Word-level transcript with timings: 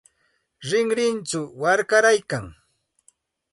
Rinrinchaw 0.69 1.45
warkaraykan. 1.59 2.45